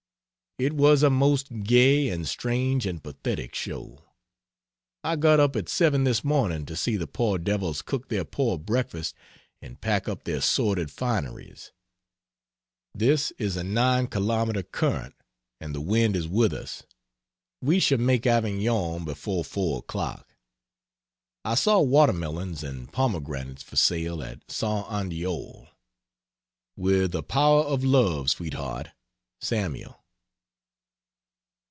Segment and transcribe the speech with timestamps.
[0.59, 4.03] It was a most gay and strange and pathetic show.
[5.03, 8.59] I got up at 7 this morning to see the poor devils cook their poor
[8.59, 9.15] breakfast
[9.61, 11.71] and pack up their sordid fineries.
[12.93, 14.63] This is a 9 k m.
[14.71, 15.15] current
[15.59, 16.83] and the wind is with us;
[17.61, 20.35] we shall make Avignon before 4 o'clock.
[21.45, 24.85] I saw watermelons and pomegranates for sale at St.
[24.85, 25.69] Andeol.
[26.77, 28.89] With a power of love, Sweetheart,
[29.39, 29.97] SAML.